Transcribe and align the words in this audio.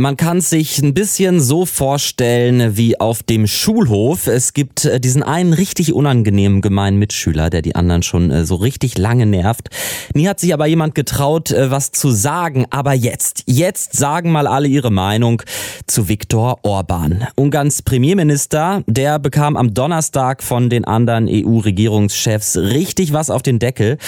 Man 0.00 0.16
kann 0.16 0.40
sich 0.40 0.80
ein 0.80 0.94
bisschen 0.94 1.40
so 1.40 1.66
vorstellen 1.66 2.76
wie 2.76 3.00
auf 3.00 3.24
dem 3.24 3.48
Schulhof. 3.48 4.28
Es 4.28 4.52
gibt 4.52 4.84
äh, 4.84 5.00
diesen 5.00 5.24
einen 5.24 5.52
richtig 5.52 5.92
unangenehmen 5.92 6.60
gemeinen 6.60 7.00
Mitschüler, 7.00 7.50
der 7.50 7.62
die 7.62 7.74
anderen 7.74 8.04
schon 8.04 8.30
äh, 8.30 8.44
so 8.44 8.54
richtig 8.54 8.96
lange 8.96 9.26
nervt. 9.26 9.70
Nie 10.14 10.28
hat 10.28 10.38
sich 10.38 10.54
aber 10.54 10.68
jemand 10.68 10.94
getraut, 10.94 11.50
äh, 11.50 11.72
was 11.72 11.90
zu 11.90 12.12
sagen. 12.12 12.66
Aber 12.70 12.92
jetzt, 12.92 13.42
jetzt 13.46 13.96
sagen 13.96 14.30
mal 14.30 14.46
alle 14.46 14.68
ihre 14.68 14.92
Meinung 14.92 15.42
zu 15.88 16.08
Viktor 16.08 16.60
Orban. 16.62 17.26
Ungarns 17.34 17.82
Premierminister, 17.82 18.84
der 18.86 19.18
bekam 19.18 19.56
am 19.56 19.74
Donnerstag 19.74 20.44
von 20.44 20.70
den 20.70 20.84
anderen 20.84 21.26
EU-Regierungschefs 21.28 22.56
richtig 22.56 23.12
was 23.12 23.30
auf 23.30 23.42
den 23.42 23.58
Deckel. 23.58 23.98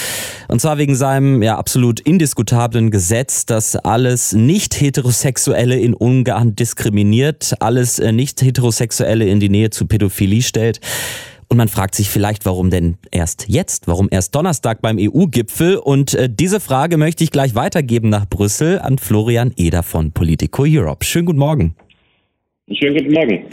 Und 0.47 0.61
zwar 0.61 0.79
wegen 0.79 0.95
seinem 0.95 1.43
ja 1.43 1.59
absolut 1.59 1.99
indiskutablen 1.99 2.93
Gesetz, 2.93 3.45
das 3.45 3.75
alles 3.75 4.33
nicht 4.35 4.81
heterosexuelle 4.81 5.80
in 5.81 5.95
Ungarn 5.95 6.55
diskriminiert, 6.55 7.55
alles 7.61 7.99
äh, 7.99 8.13
Nicht-Heterosexuelle 8.13 9.27
in 9.27 9.41
die 9.41 9.49
Nähe 9.49 9.71
zu 9.71 9.87
Pädophilie 9.87 10.43
stellt. 10.43 10.81
Und 11.49 11.57
man 11.57 11.67
fragt 11.67 11.97
sich 11.97 12.09
vielleicht, 12.09 12.47
warum 12.47 12.71
denn 12.71 12.97
erst 13.11 13.49
jetzt? 13.49 13.89
Warum 13.89 14.07
erst 14.09 14.37
Donnerstag 14.37 14.81
beim 14.83 14.99
EU-Gipfel? 15.01 15.79
Und 15.79 16.15
äh, 16.15 16.29
diese 16.31 16.61
Frage 16.61 16.97
möchte 16.97 17.25
ich 17.25 17.33
gleich 17.33 17.57
weitergeben 17.57 18.09
nach 18.09 18.29
Brüssel 18.29 18.79
an 18.79 18.99
Florian 18.99 19.53
Eder 19.57 19.83
von 19.83 20.13
Politico 20.13 20.65
Europe. 20.65 21.05
Schönen 21.05 21.27
guten 21.27 21.41
Morgen. 21.41 21.75
Schönen 22.73 22.99
guten 22.99 23.13
Morgen. 23.13 23.45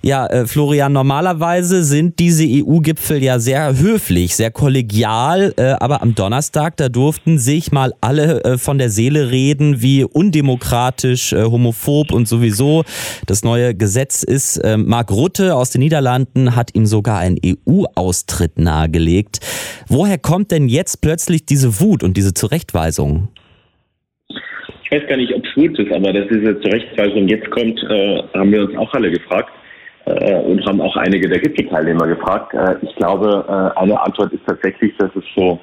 Ja, 0.00 0.26
äh, 0.26 0.46
Florian, 0.46 0.92
normalerweise 0.92 1.82
sind 1.82 2.20
diese 2.20 2.44
EU-Gipfel 2.44 3.20
ja 3.20 3.40
sehr 3.40 3.76
höflich, 3.80 4.36
sehr 4.36 4.52
kollegial, 4.52 5.52
äh, 5.56 5.74
aber 5.80 6.02
am 6.02 6.14
Donnerstag, 6.14 6.76
da 6.76 6.88
durften 6.88 7.38
sich 7.38 7.72
mal 7.72 7.92
alle 8.00 8.44
äh, 8.44 8.58
von 8.58 8.78
der 8.78 8.90
Seele 8.90 9.32
reden, 9.32 9.82
wie 9.82 10.04
undemokratisch, 10.04 11.32
äh, 11.32 11.42
homophob 11.42 12.12
und 12.12 12.28
sowieso 12.28 12.84
das 13.26 13.42
neue 13.42 13.74
Gesetz 13.74 14.22
ist. 14.22 14.60
Ähm, 14.62 14.86
Mark 14.86 15.10
Rutte 15.10 15.56
aus 15.56 15.70
den 15.70 15.80
Niederlanden 15.80 16.54
hat 16.54 16.76
ihm 16.76 16.86
sogar 16.86 17.18
einen 17.18 17.38
EU-Austritt 17.44 18.56
nahegelegt. 18.56 19.40
Woher 19.88 20.18
kommt 20.18 20.52
denn 20.52 20.68
jetzt 20.68 21.02
plötzlich 21.02 21.44
diese 21.44 21.80
Wut 21.80 22.04
und 22.04 22.16
diese 22.16 22.34
Zurechtweisung? 22.34 23.28
Ich 24.84 24.92
weiß 24.92 25.08
gar 25.08 25.16
nicht, 25.16 25.34
ob 25.34 25.44
es 25.44 25.56
Wut 25.56 25.76
ist, 25.76 25.92
aber 25.92 26.12
dass 26.12 26.28
diese 26.28 26.58
Zurechtweisung 26.60 27.26
jetzt 27.26 27.50
kommt, 27.50 27.78
äh, 27.90 28.22
haben 28.32 28.52
wir 28.52 28.62
uns 28.62 28.76
auch 28.76 28.94
alle 28.94 29.10
gefragt 29.10 29.50
und 30.46 30.64
haben 30.66 30.80
auch 30.80 30.96
einige 30.96 31.28
der 31.28 31.40
Gipfelteilnehmer 31.40 32.06
gefragt. 32.06 32.54
Äh, 32.54 32.76
ich 32.82 32.94
glaube, 32.96 33.44
äh, 33.48 33.80
eine 33.80 34.00
Antwort 34.00 34.32
ist 34.32 34.46
tatsächlich, 34.46 34.96
dass 34.98 35.10
es 35.14 35.24
so 35.36 35.58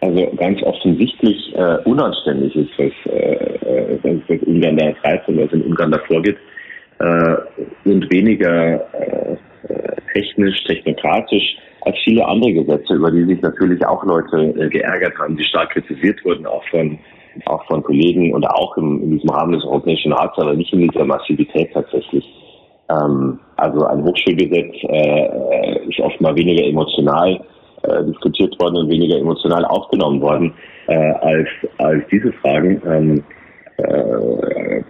also 0.00 0.30
ganz 0.36 0.62
offensichtlich 0.62 1.54
äh, 1.56 1.78
unanständig 1.84 2.54
ist, 2.54 2.70
was, 2.78 3.12
äh, 3.12 3.98
was, 4.02 4.42
Ungarn 4.46 4.76
da 4.76 4.92
treibt 5.02 5.28
und 5.28 5.40
was 5.40 5.52
in 5.52 5.62
Ungarn 5.62 5.90
da 5.90 5.98
vorgeht 6.06 6.36
äh, 7.00 7.36
und 7.84 8.10
weniger 8.12 8.86
äh, 8.94 9.36
technisch, 10.12 10.62
technokratisch 10.64 11.56
als 11.82 11.96
viele 12.04 12.24
andere 12.26 12.52
Gesetze, 12.52 12.94
über 12.94 13.10
die 13.10 13.24
sich 13.24 13.40
natürlich 13.40 13.84
auch 13.86 14.04
Leute 14.04 14.54
äh, 14.58 14.68
geärgert 14.68 15.18
haben, 15.18 15.36
die 15.36 15.44
stark 15.44 15.70
kritisiert 15.70 16.24
wurden, 16.24 16.46
auch 16.46 16.64
von 16.70 16.98
auch 17.44 17.64
von 17.66 17.82
Kollegen 17.84 18.34
und 18.34 18.44
auch 18.46 18.76
im, 18.76 19.00
in 19.02 19.10
diesem 19.12 19.30
Rahmen 19.30 19.52
des 19.52 19.64
Europäischen 19.64 20.12
Rats, 20.12 20.36
aber 20.38 20.54
nicht 20.54 20.72
in 20.72 20.88
dieser 20.88 21.04
Massivität 21.04 21.72
tatsächlich. 21.72 22.24
Ähm, 22.90 23.38
also 23.56 23.84
ein 23.86 24.02
Hochschulgesetz 24.04 24.74
äh, 24.88 25.88
ist 25.88 26.00
oft 26.00 26.20
mal 26.20 26.34
weniger 26.34 26.64
emotional 26.64 27.40
äh, 27.82 28.04
diskutiert 28.04 28.60
worden 28.60 28.76
und 28.76 28.88
weniger 28.88 29.18
emotional 29.18 29.64
aufgenommen 29.66 30.20
worden 30.20 30.54
äh, 30.86 31.12
als, 31.20 31.48
als 31.78 32.04
diese 32.10 32.32
Fragen. 32.34 32.80
Ähm, 32.86 33.24
äh, 33.78 34.82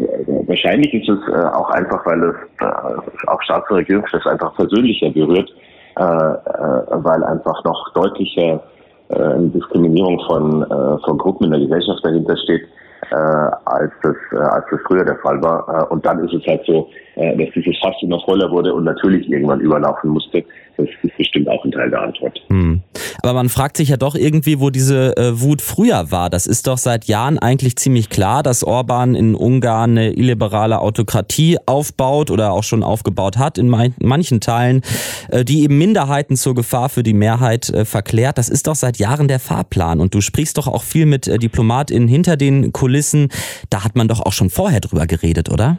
wahrscheinlich 0.46 0.94
ist 0.94 1.08
es 1.08 1.18
äh, 1.28 1.46
auch 1.48 1.70
einfach, 1.70 2.06
weil 2.06 2.22
es 2.22 2.36
äh, 2.60 3.28
auch 3.28 3.42
Staats- 3.42 3.70
und 3.70 3.76
Regierungschefs 3.76 4.26
einfach 4.26 4.54
persönlicher 4.54 5.10
berührt, 5.10 5.50
äh, 5.98 6.02
äh, 6.02 7.04
weil 7.04 7.22
einfach 7.24 7.62
noch 7.64 7.92
deutlicher 7.94 8.62
äh, 9.10 9.14
eine 9.14 9.48
Diskriminierung 9.48 10.20
von, 10.26 10.62
äh, 10.62 10.98
von 11.04 11.18
Gruppen 11.18 11.44
in 11.44 11.50
der 11.50 11.60
Gesellschaft 11.60 12.04
dahinter 12.04 12.36
steht, 12.38 12.62
äh, 13.10 13.14
als, 13.14 13.92
das, 14.02 14.16
äh, 14.32 14.36
als 14.36 14.64
das 14.70 14.80
früher 14.86 15.04
der 15.04 15.16
Fall 15.16 15.40
war. 15.42 15.66
Äh, 15.68 15.92
und 15.92 16.04
dann 16.04 16.18
ist 16.24 16.34
es 16.34 16.46
halt 16.46 16.64
so, 16.66 16.90
äh, 17.16 17.36
dass 17.36 17.52
dieses 17.54 17.78
Fass 17.78 17.94
immer 18.02 18.20
voller 18.20 18.50
wurde 18.50 18.74
und 18.74 18.84
natürlich 18.84 19.28
irgendwann 19.30 19.60
überlaufen 19.60 20.10
musste. 20.10 20.44
Das 20.76 20.86
ist 21.02 21.16
bestimmt 21.16 21.48
auch 21.48 21.64
ein 21.64 21.72
Teil 21.72 21.90
der 21.90 22.02
Antwort. 22.02 22.38
Hm. 22.48 22.80
Aber 23.28 23.36
man 23.36 23.50
fragt 23.50 23.76
sich 23.76 23.90
ja 23.90 23.98
doch 23.98 24.14
irgendwie, 24.14 24.58
wo 24.58 24.70
diese 24.70 25.14
äh, 25.18 25.38
Wut 25.38 25.60
früher 25.60 26.10
war. 26.10 26.30
Das 26.30 26.46
ist 26.46 26.66
doch 26.66 26.78
seit 26.78 27.04
Jahren 27.04 27.38
eigentlich 27.38 27.76
ziemlich 27.76 28.08
klar, 28.08 28.42
dass 28.42 28.64
Orban 28.64 29.14
in 29.14 29.34
Ungarn 29.34 29.90
eine 29.90 30.14
illiberale 30.14 30.78
Autokratie 30.78 31.58
aufbaut 31.66 32.30
oder 32.30 32.52
auch 32.52 32.62
schon 32.62 32.82
aufgebaut 32.82 33.36
hat 33.36 33.58
in 33.58 33.68
manchen 33.68 34.40
Teilen, 34.40 34.80
äh, 35.28 35.44
die 35.44 35.62
eben 35.62 35.76
Minderheiten 35.76 36.36
zur 36.36 36.54
Gefahr 36.54 36.88
für 36.88 37.02
die 37.02 37.12
Mehrheit 37.12 37.68
äh, 37.68 37.84
verklärt. 37.84 38.38
Das 38.38 38.48
ist 38.48 38.66
doch 38.66 38.76
seit 38.76 38.96
Jahren 38.96 39.28
der 39.28 39.40
Fahrplan. 39.40 40.00
Und 40.00 40.14
du 40.14 40.22
sprichst 40.22 40.56
doch 40.56 40.66
auch 40.66 40.82
viel 40.82 41.04
mit 41.04 41.28
äh, 41.28 41.36
DiplomatInnen 41.36 42.08
hinter 42.08 42.38
den 42.38 42.72
Kulissen. 42.72 43.28
Da 43.68 43.84
hat 43.84 43.94
man 43.94 44.08
doch 44.08 44.20
auch 44.20 44.32
schon 44.32 44.48
vorher 44.48 44.80
drüber 44.80 45.06
geredet, 45.06 45.50
oder? 45.52 45.76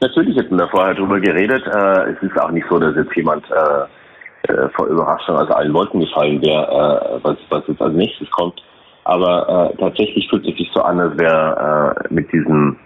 Natürlich 0.00 0.38
hätten 0.38 0.56
wir 0.56 0.68
vorher 0.68 0.94
drüber 0.94 1.20
geredet. 1.20 1.64
Äh, 1.66 2.12
es 2.12 2.22
ist 2.22 2.40
auch 2.40 2.50
nicht 2.50 2.66
so, 2.70 2.78
dass 2.78 2.96
jetzt 2.96 3.14
jemand 3.14 3.44
äh, 4.48 4.68
vor 4.76 4.86
Überraschung 4.86 5.36
aus 5.36 5.50
allen 5.50 5.72
Wolken 5.72 6.00
gefallen 6.00 6.40
wäre, 6.42 6.66
äh, 6.66 7.18
was, 7.22 7.36
was 7.50 7.62
jetzt 7.66 7.80
als 7.80 7.94
nächstes 7.94 8.30
kommt. 8.30 8.62
Aber 9.04 9.72
äh, 9.72 9.76
tatsächlich 9.76 10.28
fühlt 10.28 10.46
es 10.46 10.56
sich 10.56 10.70
so 10.74 10.82
an, 10.82 11.00
als 11.00 11.18
wäre 11.18 11.94
äh, 12.10 12.14
mit 12.14 12.32
diesem 12.32 12.76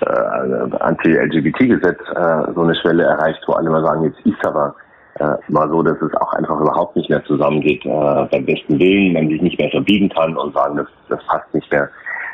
äh, 0.00 0.76
Anti-LGBT-Gesetz 0.80 2.00
äh, 2.14 2.52
so 2.54 2.62
eine 2.62 2.74
Schwelle 2.76 3.04
erreicht, 3.04 3.40
wo 3.46 3.52
alle 3.54 3.70
mal 3.70 3.84
sagen, 3.84 4.04
jetzt 4.04 4.20
ist 4.24 4.46
aber 4.46 4.74
äh, 5.18 5.34
mal 5.48 5.68
so, 5.68 5.82
dass 5.82 6.00
es 6.00 6.14
auch 6.14 6.32
einfach 6.34 6.60
überhaupt 6.60 6.96
nicht 6.96 7.10
mehr 7.10 7.24
zusammengeht. 7.24 7.84
Äh, 7.84 8.26
beim 8.30 8.46
besten 8.46 8.78
Willen, 8.78 9.12
man 9.12 9.28
sich 9.28 9.42
nicht 9.42 9.58
mehr 9.58 9.70
verbiegen 9.70 10.08
kann 10.08 10.36
und 10.36 10.54
sagen, 10.54 10.76
das, 10.76 10.86
das 11.08 11.24
passt 11.26 11.52
nicht 11.54 11.70
mehr 11.70 11.88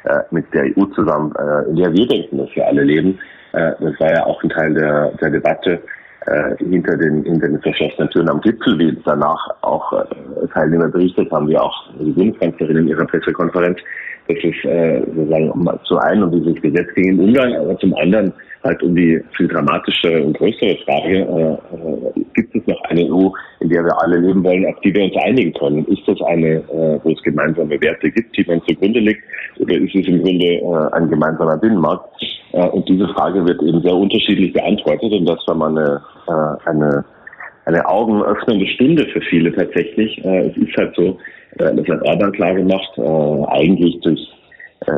äh, 0.04 0.20
mit 0.30 0.52
der 0.52 0.64
EU 0.76 0.84
zusammen, 0.94 1.32
äh, 1.36 1.70
in 1.70 1.76
der 1.76 1.92
wir 1.92 2.06
denken, 2.06 2.38
dass 2.38 2.54
wir 2.54 2.66
alle 2.66 2.82
leben. 2.82 3.18
Äh, 3.52 3.72
das 3.80 3.98
war 4.00 4.12
ja 4.12 4.26
auch 4.26 4.42
ein 4.42 4.50
Teil 4.50 4.74
der, 4.74 5.10
der 5.20 5.30
Debatte 5.30 5.82
hinter 6.58 6.96
den, 6.96 7.22
hinter 7.24 7.48
den 7.48 7.60
verschlossenen 7.60 8.08
Türen 8.10 8.30
am 8.30 8.40
Gipfel, 8.40 8.78
wie 8.78 8.96
danach 9.04 9.46
auch 9.62 9.92
äh, 9.92 10.04
Teilnehmer 10.52 10.88
berichtet 10.88 11.30
haben, 11.30 11.48
wie 11.48 11.58
auch 11.58 11.90
die 11.98 12.12
Bundeskanzlerin 12.12 12.78
in 12.78 12.88
ihrer 12.88 13.04
Pressekonferenz, 13.04 13.78
dass 14.28 14.38
es 14.38 14.64
äh, 14.64 15.02
sozusagen 15.14 15.50
um, 15.50 15.70
zu 15.84 15.98
einem 15.98 16.24
um 16.24 16.30
dieses 16.32 16.60
Gesetz 16.62 16.92
ging 16.94 17.10
in 17.10 17.20
Ungarn, 17.20 17.52
aber 17.54 17.78
zum 17.78 17.94
anderen 17.94 18.32
halt 18.62 18.82
um 18.82 18.96
die 18.96 19.20
viel 19.36 19.48
dramatische 19.48 20.22
und 20.22 20.36
größere 20.38 20.76
Frage, 20.84 21.18
äh, 21.18 21.52
äh, 21.52 22.24
gibt 22.34 22.54
es 22.54 22.66
noch 22.66 22.80
eine 22.84 23.02
EU, 23.02 23.28
in 23.60 23.68
der 23.68 23.84
wir 23.84 24.02
alle 24.02 24.18
leben 24.18 24.42
wollen, 24.42 24.64
auf 24.66 24.80
die 24.80 24.94
wir 24.94 25.04
uns 25.04 25.16
einigen 25.22 25.52
können? 25.52 25.84
Ist 25.86 26.02
das 26.06 26.20
eine, 26.22 26.56
äh, 26.56 26.98
wo 27.02 27.10
es 27.10 27.22
gemeinsame 27.22 27.78
Werte 27.80 28.10
gibt, 28.10 28.36
die 28.36 28.44
man 28.48 28.62
zugrunde 28.66 29.00
legt, 29.00 29.22
oder 29.58 29.74
ist 29.74 29.94
es 29.94 30.06
im 30.06 30.22
Grunde 30.22 30.46
äh, 30.46 30.92
ein 30.92 31.10
gemeinsamer 31.10 31.58
Binnenmarkt? 31.58 32.08
Äh, 32.54 32.68
und 32.68 32.88
diese 32.88 33.08
Frage 33.08 33.44
wird 33.46 33.62
eben 33.62 33.82
sehr 33.82 33.94
unterschiedlich 33.94 34.52
beantwortet 34.52 35.12
und 35.12 35.26
das 35.26 35.38
war 35.46 35.56
mal 35.56 35.70
eine, 35.70 36.00
äh, 36.28 36.68
eine, 36.68 37.04
eine 37.66 37.86
augenöffnende 37.88 38.66
Stunde 38.68 39.06
für 39.06 39.20
viele 39.22 39.52
tatsächlich. 39.52 40.24
Äh, 40.24 40.50
es 40.50 40.56
ist 40.56 40.76
halt 40.76 40.94
so, 40.94 41.18
das 41.56 41.86
hat 41.88 42.02
Orban 42.02 42.32
klar 42.32 42.52
gemacht, 42.52 42.98
eigentlich 43.46 44.00
durch, 44.00 44.28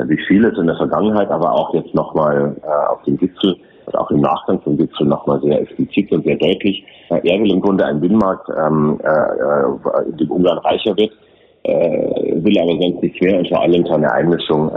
durch 0.08 0.26
vieles 0.26 0.56
in 0.58 0.66
der 0.66 0.76
Vergangenheit, 0.76 1.28
aber 1.30 1.52
auch 1.52 1.74
jetzt 1.74 1.94
nochmal 1.94 2.56
auf 2.88 3.02
dem 3.02 3.18
Gipfel 3.18 3.56
und 3.84 3.94
auch 3.94 4.10
im 4.10 4.22
Nachgang 4.22 4.62
zum 4.64 4.78
Gipfel 4.78 5.06
nochmal 5.06 5.38
sehr 5.42 5.60
explizit 5.60 6.10
und 6.12 6.24
sehr 6.24 6.36
deutlich. 6.36 6.82
Er 7.10 7.22
will 7.22 7.52
im 7.52 7.60
Grunde 7.60 7.84
einen 7.84 8.00
Binnenmarkt, 8.00 8.48
ähm, 8.56 8.98
äh, 9.04 10.08
in 10.08 10.16
dem 10.16 10.30
Ungarn 10.30 10.56
reicher 10.60 10.96
wird, 10.96 11.12
will 11.62 12.58
aber 12.58 12.80
sonst 12.80 13.02
nichts 13.02 13.20
mehr 13.20 13.38
und 13.38 13.48
vor 13.48 13.60
allem 13.60 13.84
keine 13.84 14.10
Einmischung 14.10 14.70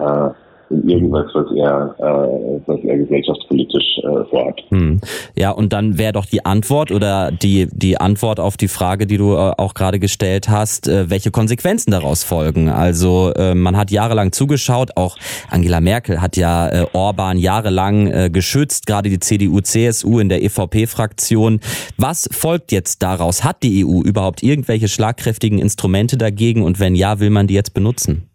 in 0.70 0.88
irgendwas, 0.88 1.26
was 1.34 1.48
er, 1.56 1.96
äh, 1.98 2.62
was 2.66 2.80
er 2.84 2.98
gesellschaftspolitisch 2.98 4.00
äh, 4.04 4.24
vorhat. 4.30 4.62
Hm. 4.70 5.02
Ja, 5.36 5.52
und 5.52 5.74
dann 5.74 5.98
wäre 5.98 6.14
doch 6.14 6.26
die 6.26 6.46
Antwort 6.46 6.92
oder 6.92 7.32
die, 7.32 7.68
die 7.72 8.00
Antwort 8.00 8.40
auf 8.40 8.58
die 8.58 8.68
Frage, 8.68 9.08
die 9.08 9.18
du 9.18 9.34
äh, 9.34 9.54
auch 9.58 9.74
gerade 9.74 10.00
gestellt 10.00 10.50
hast, 10.50 10.88
äh, 10.88 11.10
welche 11.10 11.32
Konsequenzen 11.32 11.92
daraus 11.92 12.24
folgen. 12.24 12.70
Also 12.70 13.32
äh, 13.36 13.56
man 13.56 13.78
hat 13.78 13.92
jahrelang 13.92 14.32
zugeschaut, 14.32 14.92
auch 14.96 15.18
Angela 15.50 15.82
Merkel 15.82 16.22
hat 16.22 16.38
ja 16.38 16.70
äh, 16.70 16.86
Orban 16.94 17.38
jahrelang 17.38 18.08
äh, 18.08 18.30
geschützt, 18.30 18.86
gerade 18.86 19.10
die 19.10 19.20
CDU, 19.20 19.62
CSU 19.62 20.20
in 20.20 20.30
der 20.30 20.44
EVP-Fraktion. 20.44 21.60
Was 21.98 22.30
folgt 22.32 22.72
jetzt 22.72 23.02
daraus? 23.02 23.44
Hat 23.44 23.64
die 23.64 23.86
EU 23.86 24.02
überhaupt 24.02 24.44
irgendwelche 24.44 24.88
schlagkräftigen 24.88 25.60
Instrumente 25.60 26.18
dagegen 26.18 26.64
und 26.64 26.80
wenn 26.80 26.96
ja, 26.96 27.20
will 27.20 27.30
man 27.30 27.48
die 27.48 27.56
jetzt 27.56 27.74
benutzen? 27.74 28.29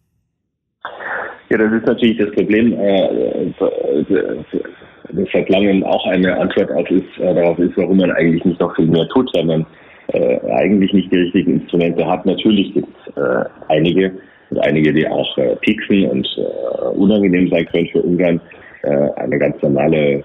Ja, 1.54 1.58
das 1.58 1.72
ist 1.72 1.86
natürlich 1.86 2.18
das 2.18 2.32
Problem, 2.32 2.72
äh, 2.72 3.52
das 3.60 5.28
seit 5.32 5.48
langem 5.50 5.84
auch 5.84 6.04
eine 6.08 6.36
Antwort 6.36 6.72
auf 6.72 6.90
ist, 6.90 7.04
äh, 7.20 7.32
darauf 7.32 7.56
ist, 7.60 7.76
warum 7.76 7.98
man 7.98 8.10
eigentlich 8.10 8.44
nicht 8.44 8.58
noch 8.58 8.74
viel 8.74 8.86
mehr 8.86 9.06
tut, 9.10 9.30
weil 9.36 9.44
man 9.44 9.66
äh, 10.08 10.40
eigentlich 10.50 10.92
nicht 10.92 11.12
die 11.12 11.18
richtigen 11.18 11.60
Instrumente 11.60 12.04
hat. 12.04 12.26
Natürlich 12.26 12.74
gibt 12.74 12.88
es 13.06 13.16
äh, 13.16 13.44
einige 13.68 14.14
einige, 14.62 14.92
die 14.92 15.06
auch 15.06 15.38
äh, 15.38 15.54
pieksen 15.60 16.06
und 16.06 16.26
äh, 16.38 16.86
unangenehm 16.96 17.48
sein 17.50 17.66
können 17.66 17.88
für 17.92 18.02
Ungarn. 18.02 18.40
Äh, 18.82 19.10
eine 19.14 19.38
ganz 19.38 19.62
normale 19.62 19.96
äh, 19.96 20.22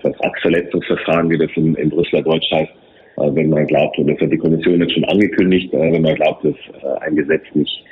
Vertragsverletzungsverfahren, 0.00 1.30
wie 1.30 1.38
das 1.38 1.50
in, 1.54 1.76
in 1.76 1.90
Brüsseler 1.90 2.22
Deutsch 2.22 2.50
heißt, 2.50 2.72
äh, 3.18 3.30
wenn 3.32 3.50
man 3.50 3.64
glaubt, 3.68 3.96
und 3.98 4.08
das 4.08 4.20
hat 4.20 4.32
die 4.32 4.38
Kommission 4.38 4.80
jetzt 4.80 4.94
schon 4.94 5.04
angekündigt, 5.04 5.72
äh, 5.72 5.92
wenn 5.92 6.02
man 6.02 6.16
glaubt, 6.16 6.44
dass 6.44 6.54
äh, 6.82 7.06
ein 7.06 7.14
Gesetz 7.14 7.44
nicht 7.54 7.84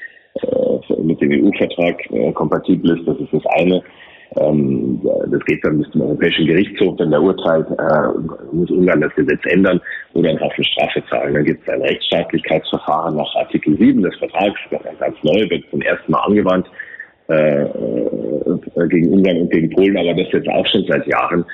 äh, 0.56 1.02
mit 1.02 1.20
dem 1.20 1.30
EU-Vertrag 1.32 2.10
äh, 2.10 2.32
kompatibel 2.32 2.98
ist, 2.98 3.06
das 3.06 3.18
ist 3.18 3.32
das 3.32 3.46
eine. 3.58 3.82
Ähm, 4.38 5.00
das 5.30 5.44
geht 5.44 5.64
dann 5.64 5.78
bis 5.78 5.90
zum 5.90 6.02
Europäischen 6.02 6.46
Gerichtshof, 6.46 6.98
wenn 6.98 7.10
der 7.10 7.22
urteilt, 7.22 7.66
äh, 7.70 8.54
muss 8.54 8.70
Ungarn 8.70 9.00
das 9.00 9.14
Gesetz 9.14 9.40
ändern 9.44 9.80
oder 10.14 10.30
einen 10.30 10.40
Haufen 10.40 10.64
Strafe 10.64 11.02
zahlen. 11.08 11.34
Dann 11.34 11.44
gibt 11.44 11.62
es 11.62 11.72
ein 11.72 11.82
Rechtsstaatlichkeitsverfahren 11.82 13.16
nach 13.16 13.34
Artikel 13.36 13.76
7 13.78 14.02
des 14.02 14.16
Vertrags, 14.16 14.58
das 14.70 14.80
ganz 14.98 15.16
neu 15.22 15.48
wird 15.48 15.64
zum 15.70 15.80
ersten 15.80 16.10
Mal 16.10 16.20
angewandt 16.20 16.66
äh, 17.28 17.66
gegen 18.88 19.12
Ungarn 19.12 19.42
und 19.42 19.52
gegen 19.52 19.70
Polen, 19.70 19.96
aber 19.96 20.14
das 20.14 20.32
jetzt 20.32 20.48
auch 20.48 20.66
schon 20.66 20.84
seit 20.88 21.06
Jahren, 21.06 21.44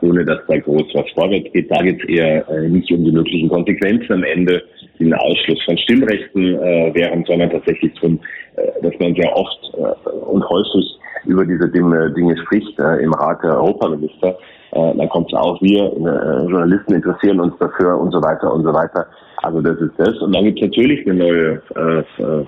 ohne 0.00 0.24
dass 0.24 0.38
da 0.48 0.58
groß 0.58 0.84
was 0.94 1.10
vorwärts 1.14 1.52
geht. 1.52 1.70
Da 1.70 1.82
geht 1.82 2.02
es 2.02 2.08
eher 2.08 2.44
nicht 2.68 2.90
um 2.92 3.04
die 3.04 3.12
möglichen 3.12 3.48
Konsequenzen 3.48 4.12
am 4.12 4.24
Ende, 4.24 4.62
die 4.98 5.06
ein 5.06 5.14
Ausschluss 5.14 5.62
von 5.64 5.78
Stimmrechten 5.78 6.54
äh, 6.54 6.94
wären, 6.94 7.24
sondern 7.26 7.50
tatsächlich 7.50 7.92
darum, 7.94 8.20
äh, 8.56 8.82
dass 8.82 8.92
man 8.98 9.14
sehr 9.14 9.34
oft 9.36 9.58
äh, 9.74 10.08
und 10.10 10.48
häufig 10.48 10.98
über 11.26 11.44
diese 11.44 11.68
Dinge, 11.68 12.12
Dinge 12.12 12.36
spricht 12.38 12.78
äh, 12.78 13.02
im 13.02 13.12
Rat 13.14 13.42
der 13.42 13.56
Europaminister. 13.56 14.38
Äh, 14.72 14.96
dann 14.96 15.08
kommt 15.08 15.32
es 15.32 15.38
auch, 15.38 15.60
wir 15.60 15.84
äh, 15.84 16.50
Journalisten 16.50 16.94
interessieren 16.94 17.40
uns 17.40 17.54
dafür 17.58 17.98
und 17.98 18.12
so 18.12 18.22
weiter 18.22 18.52
und 18.52 18.64
so 18.64 18.72
weiter. 18.72 19.06
Also 19.42 19.60
das 19.60 19.78
ist 19.78 19.92
das. 19.98 20.16
Und 20.20 20.34
dann 20.34 20.44
gibt 20.44 20.58
es 20.58 20.66
natürlich 20.66 21.06
eine 21.06 21.18
neue, 21.18 21.62
äh, 21.76 22.22
äh, 22.22 22.46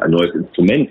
ein 0.00 0.10
neues 0.10 0.34
Instrument, 0.34 0.90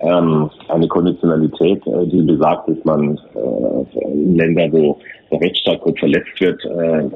ähm, 0.00 0.50
eine 0.68 0.88
Konditionalität, 0.88 1.86
äh, 1.86 2.06
die 2.06 2.22
besagt, 2.22 2.68
dass 2.68 2.84
man 2.84 3.18
äh, 3.34 4.04
in 4.12 4.36
Ländern, 4.36 4.72
wo 4.72 4.98
der 5.30 5.40
Rechtsstaat 5.40 5.80
gut 5.80 5.98
verletzt 5.98 6.40
wird, 6.40 6.64
äh, 6.64 7.10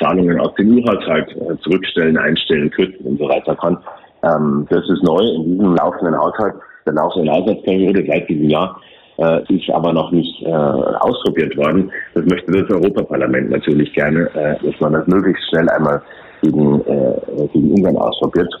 Zahlungen 0.00 0.40
aus 0.40 0.54
dem 0.54 0.76
EU-Haushalt 0.76 1.30
äh, 1.36 1.56
zurückstellen, 1.62 2.16
einstellen, 2.16 2.70
kürzen 2.70 3.06
und 3.06 3.18
so 3.18 3.28
weiter 3.28 3.54
kann. 3.56 3.78
Ähm, 4.22 4.66
das 4.70 4.88
ist 4.88 5.02
neu 5.02 5.20
in 5.20 5.44
diesem 5.44 5.76
laufenden 5.76 6.16
Haushalt, 6.16 6.54
der 6.86 6.94
laufenden 6.94 7.34
Haushaltsperiode 7.34 8.04
seit 8.06 8.28
diesem 8.28 8.48
Jahr 8.48 8.80
äh, 9.18 9.54
ist 9.54 9.70
aber 9.70 9.92
noch 9.92 10.10
nicht 10.10 10.42
äh, 10.42 10.50
ausprobiert 10.50 11.56
worden. 11.56 11.90
Das 12.14 12.24
möchte 12.24 12.52
das 12.52 12.70
Europaparlament 12.70 13.50
natürlich 13.50 13.92
gerne, 13.92 14.28
äh, 14.34 14.56
dass 14.64 14.80
man 14.80 14.94
das 14.94 15.06
möglichst 15.06 15.48
schnell 15.50 15.68
einmal 15.68 16.02
gegen, 16.42 16.80
äh, 16.86 17.48
gegen 17.52 17.72
Ungarn 17.72 17.96
ausprobiert. 17.96 18.52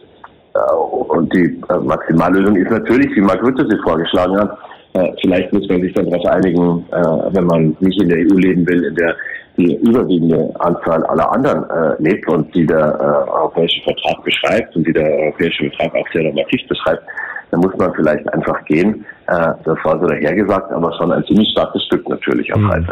Äh, 0.54 0.74
und 0.74 1.32
die 1.34 1.60
äh, 1.68 1.78
Maximallösung 1.78 2.56
ist 2.56 2.70
natürlich, 2.70 3.14
wie 3.16 3.20
Mark 3.20 3.42
Rutte 3.42 3.66
sie 3.68 3.78
vorgeschlagen 3.82 4.38
hat, 4.38 4.56
äh, 4.94 5.12
vielleicht 5.20 5.52
muss 5.52 5.68
man 5.68 5.80
sich 5.80 5.92
darauf 5.94 6.24
einigen, 6.26 6.84
wenn 7.32 7.46
man 7.46 7.76
nicht 7.80 8.00
in 8.00 8.08
der 8.08 8.18
EU 8.18 8.36
leben 8.36 8.66
will, 8.66 8.84
in 8.84 8.94
der 8.94 9.14
die 9.56 9.76
überwiegende 9.76 10.52
Anzahl 10.58 11.04
aller 11.06 11.30
anderen 11.30 11.64
lebt 12.00 12.28
und 12.28 12.52
die 12.56 12.66
der 12.66 12.98
Europäische 13.30 13.80
Vertrag 13.82 14.24
beschreibt 14.24 14.74
und 14.74 14.84
die 14.84 14.92
der 14.92 15.08
Europäische 15.08 15.70
Vertrag 15.70 15.94
auch 15.94 16.06
sehr 16.12 16.24
normativ 16.24 16.60
beschreibt, 16.68 17.04
dann 17.52 17.60
muss 17.60 17.72
man 17.76 17.94
vielleicht 17.94 18.28
einfach 18.34 18.64
gehen. 18.64 19.06
das 19.26 19.78
war 19.84 20.00
so 20.00 20.06
dahergesagt, 20.08 20.72
aber 20.72 20.92
schon 20.94 21.12
ein 21.12 21.24
ziemlich 21.26 21.48
starkes 21.52 21.84
Stück 21.84 22.08
natürlich 22.08 22.52
am. 22.52 22.64
Mhm. 22.64 22.84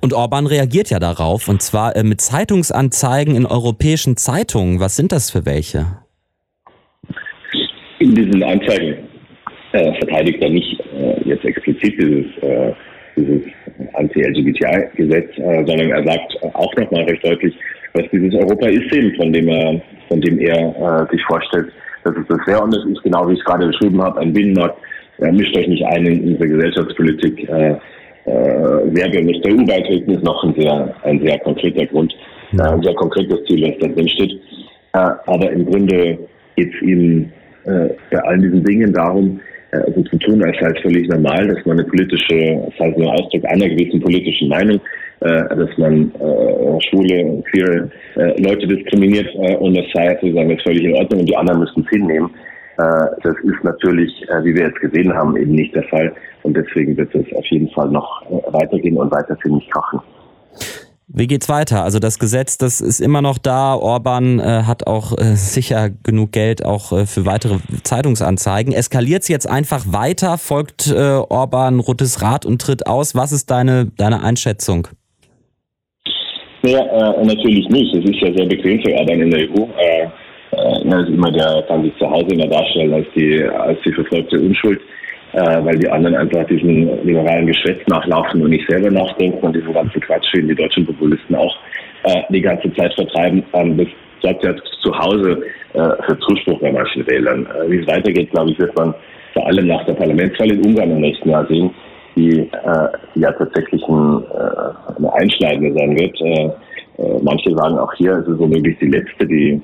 Und 0.00 0.14
Orban 0.14 0.46
reagiert 0.46 0.88
ja 0.88 0.98
darauf, 1.00 1.48
und 1.48 1.60
zwar 1.60 2.02
mit 2.02 2.22
Zeitungsanzeigen 2.22 3.36
in 3.36 3.44
europäischen 3.44 4.16
Zeitungen. 4.16 4.80
Was 4.80 4.96
sind 4.96 5.12
das 5.12 5.30
für 5.30 5.44
welche? 5.44 5.84
In 7.98 8.14
diesen 8.14 8.42
Anzeigen 8.42 8.96
äh, 9.72 9.92
verteidigt 9.94 10.42
er 10.42 10.50
nicht 10.50 10.80
äh, 10.80 11.28
jetzt 11.28 11.44
explizit 11.44 11.94
dieses, 11.98 12.26
äh, 12.42 12.72
dieses 13.16 13.42
Anti-LGBTI-Gesetz, 13.94 15.38
äh, 15.38 15.64
sondern 15.66 15.90
er 15.90 16.04
sagt 16.04 16.42
auch 16.54 16.74
nochmal 16.76 17.04
recht 17.04 17.24
deutlich, 17.24 17.54
was 17.94 18.04
dieses 18.12 18.34
Europa 18.34 18.66
ist 18.66 18.92
eben, 18.92 19.14
von 19.16 19.32
dem 19.32 19.48
er, 19.48 19.80
von 20.08 20.20
dem 20.20 20.38
er 20.38 20.56
äh, 20.56 21.10
sich 21.10 21.22
vorstellt, 21.24 21.72
dass 22.04 22.14
es 22.16 22.26
das. 22.28 22.60
Und 22.60 22.74
das 22.74 22.84
ist 22.84 23.02
genau, 23.02 23.28
wie 23.28 23.34
ich 23.34 23.38
es 23.40 23.44
gerade 23.44 23.66
beschrieben 23.66 24.00
habe, 24.02 24.20
ein 24.20 24.32
Binnenmarkt. 24.32 24.78
Mischt 25.32 25.56
euch 25.56 25.66
nicht 25.66 25.84
ein 25.84 26.06
in 26.06 26.28
unsere 26.28 26.48
Gesellschaftspolitik. 26.48 27.48
Äh, 27.48 27.74
Serbien 28.94 29.26
muss 29.26 29.40
der 29.42 29.52
EU 29.52 29.64
beitreten, 29.64 30.12
ist 30.12 30.22
noch 30.22 30.44
ein 30.44 30.54
sehr, 30.54 30.94
ein 31.02 31.20
sehr 31.20 31.38
konkreter 31.40 31.86
Grund, 31.86 32.14
äh, 32.52 32.62
ein 32.62 32.82
sehr 32.82 32.94
konkretes 32.94 33.44
Ziel, 33.46 33.62
was 33.62 33.78
da 33.80 33.88
drin 33.88 34.08
steht. 34.08 34.40
Aber 34.92 35.50
im 35.50 35.66
Grunde 35.66 36.18
geht 36.56 36.74
es 36.74 36.82
ihm 36.82 37.30
äh, 37.68 37.94
bei 38.10 38.18
all 38.20 38.38
diesen 38.38 38.64
Dingen 38.64 38.92
darum, 38.92 39.40
äh, 39.70 39.92
so 39.94 40.02
zu 40.02 40.16
tun, 40.18 40.42
als 40.42 40.56
sei 40.60 40.70
es 40.70 40.80
völlig 40.80 41.08
normal, 41.08 41.46
dass 41.46 41.64
man 41.66 41.78
eine 41.78 41.88
politische, 41.88 42.62
das 42.66 42.78
heißt 42.80 42.98
nur 42.98 43.12
Ausdruck 43.12 43.44
einer 43.44 43.68
gewissen 43.68 44.00
politischen 44.00 44.48
Meinung, 44.48 44.80
äh, 45.20 45.56
dass 45.56 45.76
man 45.76 46.10
äh, 46.14 46.80
schwule 46.88 47.24
und 47.26 47.46
queere 47.46 47.90
äh, 48.16 48.42
Leute 48.42 48.66
diskriminiert 48.66 49.28
äh, 49.34 49.56
und 49.56 49.76
das 49.76 49.84
sei 49.92 50.16
sozusagen 50.20 50.50
jetzt 50.50 50.62
völlig 50.62 50.84
in 50.84 50.94
Ordnung 50.94 51.20
und 51.20 51.28
die 51.28 51.36
anderen 51.36 51.60
müssen 51.60 51.82
es 51.84 51.90
hinnehmen. 51.90 52.30
Äh, 52.78 53.06
das 53.22 53.34
ist 53.42 53.64
natürlich, 53.64 54.10
äh, 54.28 54.44
wie 54.44 54.54
wir 54.54 54.68
jetzt 54.68 54.80
gesehen 54.80 55.12
haben, 55.12 55.36
eben 55.36 55.52
nicht 55.52 55.74
der 55.74 55.84
Fall 55.84 56.12
und 56.44 56.56
deswegen 56.56 56.96
wird 56.96 57.14
es 57.14 57.30
auf 57.34 57.44
jeden 57.46 57.68
Fall 57.70 57.90
noch 57.90 58.22
äh, 58.30 58.52
weitergehen 58.52 58.96
und 58.96 59.10
weiter 59.12 59.36
ziemlich 59.42 59.68
krachen. 59.70 60.00
Wie 61.10 61.26
geht's 61.26 61.48
weiter? 61.48 61.84
Also 61.84 62.00
das 62.00 62.18
Gesetz, 62.18 62.58
das 62.58 62.82
ist 62.82 63.00
immer 63.00 63.22
noch 63.22 63.38
da. 63.38 63.74
Orban 63.74 64.40
äh, 64.40 64.64
hat 64.66 64.86
auch 64.86 65.16
äh, 65.16 65.36
sicher 65.36 65.88
genug 65.88 66.32
Geld 66.32 66.62
auch 66.62 66.92
äh, 66.92 67.06
für 67.06 67.24
weitere 67.24 67.56
Zeitungsanzeigen. 67.82 68.74
Eskaliert 68.74 69.22
es 69.22 69.28
jetzt 69.28 69.48
einfach 69.48 69.84
weiter? 69.86 70.36
Folgt 70.36 70.92
äh, 70.92 70.98
Orban 70.98 71.80
Ruttes 71.80 72.20
Rat 72.20 72.44
und 72.44 72.60
tritt 72.60 72.86
aus? 72.86 73.14
Was 73.14 73.32
ist 73.32 73.50
deine, 73.50 73.86
deine 73.96 74.22
Einschätzung? 74.22 74.88
Ja, 76.62 76.80
äh, 76.80 77.24
natürlich 77.24 77.66
nicht. 77.70 77.94
Es 77.94 78.04
ist 78.04 78.20
ja 78.20 78.30
sehr 78.36 78.46
bequem 78.46 78.82
für 78.82 78.92
Orban 78.92 79.22
in 79.22 79.30
der 79.30 79.40
EU. 79.48 79.62
Äh, 79.78 80.08
er 80.50 81.00
ist 81.00 81.08
immer 81.08 81.32
der, 81.32 81.64
kann 81.68 81.84
sich 81.84 81.96
zu 81.98 82.10
Hause 82.10 82.26
immer 82.34 82.48
darstellen 82.48 82.92
als 82.92 83.06
die, 83.16 83.44
als 83.44 83.78
die 83.82 83.92
verfolgte 83.92 84.38
Unschuld 84.40 84.80
äh, 85.32 85.64
weil 85.64 85.78
die 85.78 85.88
anderen 85.88 86.16
einfach 86.16 86.44
diesen 86.46 87.04
liberalen 87.04 87.46
Geschwätz 87.46 87.80
nachlaufen 87.86 88.42
und 88.42 88.50
nicht 88.50 88.68
selber 88.68 88.90
nachdenken 88.90 89.38
und 89.46 89.54
diesen 89.54 89.72
ganzen 89.72 90.00
Quatsch, 90.00 90.32
den 90.34 90.48
die 90.48 90.54
deutschen 90.54 90.86
Populisten 90.86 91.36
auch 91.36 91.54
äh, 92.04 92.22
die 92.30 92.40
ganze 92.40 92.72
Zeit 92.74 92.94
vertreiben. 92.94 93.44
Ähm, 93.52 93.76
das 93.76 93.88
sorgt 94.22 94.44
ja 94.44 94.54
zu 94.82 94.98
Hause 94.98 95.42
äh, 95.74 95.90
für 96.06 96.18
Zuspruch 96.20 96.60
bei 96.60 96.72
manchen 96.72 97.06
Wählern. 97.06 97.46
Äh, 97.46 97.70
wie 97.70 97.78
es 97.78 97.86
weitergeht, 97.86 98.30
glaube 98.30 98.50
ich, 98.50 98.58
wird 98.58 98.76
man 98.76 98.94
vor 99.34 99.46
allem 99.46 99.66
nach 99.66 99.84
der 99.84 99.94
Parlamentswahl 99.94 100.50
in 100.50 100.64
Ungarn 100.64 100.90
im 100.90 101.00
nächsten 101.00 101.30
Jahr 101.30 101.46
sehen, 101.46 101.70
die 102.16 102.40
äh, 102.40 102.88
ja 103.14 103.32
tatsächlich 103.32 103.82
ein, 103.88 104.22
äh, 104.34 104.96
eine 104.96 105.12
einschneidende 105.12 105.78
sein 105.78 105.98
wird. 105.98 106.20
Äh, 106.20 106.50
äh, 106.98 107.20
manche 107.22 107.54
sagen 107.54 107.78
auch 107.78 107.92
hier, 107.94 108.12
es 108.12 108.26
ist 108.26 108.38
womöglich 108.38 108.76
die 108.78 108.88
letzte, 108.88 109.26
die 109.26 109.60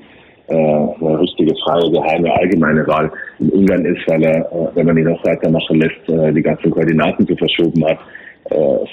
eine 0.53 1.19
richtige, 1.19 1.53
freie, 1.63 1.91
geheime, 1.91 2.31
allgemeine 2.37 2.85
Wahl 2.87 3.11
in 3.39 3.49
Ungarn 3.49 3.85
ist, 3.85 4.07
weil 4.07 4.23
er, 4.23 4.39
äh, 4.51 4.67
wenn 4.75 4.85
man 4.85 4.97
ihn 4.97 5.05
noch 5.05 5.25
weitermachen 5.25 5.79
lässt, 5.79 6.09
äh, 6.09 6.33
die 6.33 6.41
ganzen 6.41 6.71
Koordinaten 6.71 7.27
zu 7.27 7.35
verschoben 7.35 7.85
hat, 7.85 7.99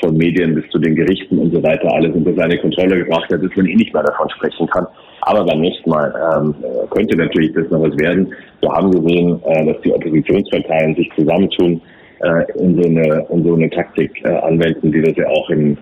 von 0.00 0.16
Medien 0.16 0.54
bis 0.54 0.66
zu 0.70 0.78
den 0.78 0.94
Gerichten 0.94 1.38
und 1.38 1.52
so 1.52 1.62
weiter, 1.62 1.92
alles 1.92 2.14
unter 2.14 2.32
seine 2.32 2.56
Kontrolle 2.56 3.04
gebracht 3.04 3.30
hat, 3.30 3.42
dass 3.42 3.54
man 3.54 3.66
eh 3.66 3.74
nicht 3.74 3.92
mehr 3.92 4.02
davon 4.02 4.30
sprechen 4.30 4.66
kann. 4.68 4.86
Aber 5.20 5.44
beim 5.44 5.60
nächsten 5.60 5.90
Mal 5.90 6.10
ähm, 6.34 6.54
könnte 6.88 7.18
natürlich 7.18 7.52
das 7.52 7.68
noch 7.70 7.82
was 7.82 7.94
werden. 7.98 8.32
Wir 8.62 8.70
haben 8.70 8.90
gesehen, 8.90 9.38
äh, 9.44 9.66
dass 9.66 9.78
die 9.82 9.92
Oppositionsparteien 9.92 10.94
sich 10.94 11.10
zusammentun 11.16 11.82
äh, 12.20 12.52
und, 12.54 12.82
so 12.82 12.88
eine, 12.88 13.24
und 13.24 13.44
so 13.44 13.54
eine 13.54 13.68
Taktik 13.68 14.24
äh, 14.24 14.28
anwenden, 14.28 14.90
die 14.90 15.02
wir 15.02 15.12
ja 15.12 15.28
auch 15.28 15.50
in 15.50 15.72
äh, 15.72 15.76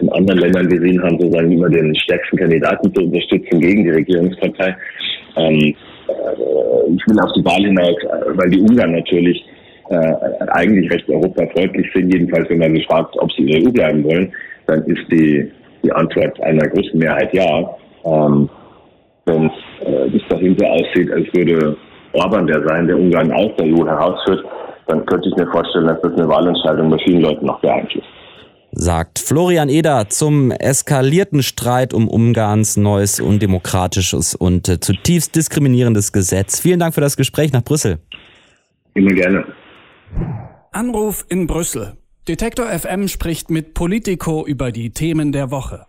in 0.00 0.08
anderen 0.10 0.40
Ländern 0.40 0.68
gesehen 0.68 1.02
haben, 1.02 1.18
sozusagen 1.20 1.52
immer 1.52 1.68
den 1.68 1.94
stärksten 1.94 2.36
Kandidaten 2.36 2.92
zu 2.94 3.02
unterstützen 3.02 3.60
gegen 3.60 3.84
die 3.84 3.90
Regierungspartei. 3.90 4.76
Ähm, 5.36 5.74
äh, 6.08 6.94
ich 6.94 7.06
will 7.06 7.20
auf 7.20 7.32
die 7.36 7.44
Wahl 7.44 7.62
hinaus, 7.62 7.96
äh, 8.02 8.36
weil 8.36 8.50
die 8.50 8.60
Ungarn 8.60 8.92
natürlich 8.92 9.44
äh, 9.90 10.14
eigentlich 10.48 10.90
recht 10.90 11.08
europafreundlich 11.08 11.86
sind, 11.94 12.12
jedenfalls 12.12 12.48
wenn 12.50 12.58
man 12.58 12.74
sie 12.74 12.84
fragt, 12.84 13.16
ob 13.18 13.30
sie 13.32 13.42
in 13.42 13.46
der 13.48 13.62
EU 13.62 13.72
bleiben 13.72 14.04
wollen, 14.04 14.32
dann 14.66 14.82
ist 14.84 15.04
die, 15.10 15.50
die 15.84 15.92
Antwort 15.92 16.40
einer 16.42 16.66
großen 16.68 16.98
Mehrheit 16.98 17.32
ja. 17.32 17.76
Ähm, 18.04 18.48
wenn 19.26 19.46
es 19.46 19.86
äh, 19.86 20.08
bis 20.10 20.22
dahin 20.28 20.56
so 20.58 20.66
aussieht, 20.66 21.12
als 21.12 21.26
würde 21.34 21.76
Orban 22.14 22.46
der 22.46 22.66
sein, 22.66 22.86
der 22.86 22.96
Ungarn 22.98 23.30
aus 23.30 23.50
der 23.58 23.66
EU 23.66 23.86
herausführt, 23.86 24.44
dann 24.86 25.04
könnte 25.06 25.28
ich 25.28 25.36
mir 25.36 25.50
vorstellen, 25.50 25.86
dass 25.86 26.00
das 26.00 26.14
eine 26.14 26.28
Wahlentscheidung 26.28 26.90
bei 26.90 26.96
vielen 27.04 27.20
Leuten 27.20 27.46
noch 27.46 27.60
beeinflusst 27.60 28.08
sagt 28.88 29.18
Florian 29.18 29.68
Eder 29.68 30.08
zum 30.08 30.50
eskalierten 30.50 31.42
Streit 31.42 31.92
um 31.92 32.08
Ungarns 32.08 32.78
neues 32.78 33.20
undemokratisches 33.20 34.34
und 34.34 34.66
äh, 34.66 34.80
zutiefst 34.80 35.36
diskriminierendes 35.36 36.10
Gesetz. 36.10 36.58
Vielen 36.58 36.80
Dank 36.80 36.94
für 36.94 37.02
das 37.02 37.18
Gespräch 37.18 37.52
nach 37.52 37.62
Brüssel. 37.62 37.98
Immer 38.94 39.12
gerne. 39.12 39.44
Anruf 40.72 41.26
in 41.28 41.46
Brüssel. 41.46 41.98
Detektor 42.28 42.64
FM 42.66 43.08
spricht 43.08 43.50
mit 43.50 43.74
Politico 43.74 44.46
über 44.46 44.72
die 44.72 44.88
Themen 44.88 45.32
der 45.32 45.50
Woche. 45.50 45.84